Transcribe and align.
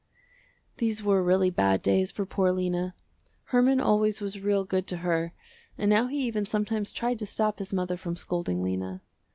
These 0.77 1.03
were 1.03 1.21
really 1.21 1.51
bad 1.51 1.83
days 1.83 2.11
for 2.11 2.25
poor 2.25 2.51
Lena. 2.51 2.95
Herman 3.43 3.79
always 3.79 4.19
was 4.19 4.39
real 4.39 4.65
good 4.65 4.87
to 4.87 4.97
her 5.05 5.31
and 5.77 5.91
now 5.91 6.07
he 6.07 6.23
even 6.25 6.43
sometimes 6.43 6.91
tried 6.91 7.19
to 7.19 7.27
stop 7.27 7.59
his 7.59 7.71
mother 7.71 7.97
from 7.97 8.15
scolding 8.15 8.63
Lena. 8.63 9.03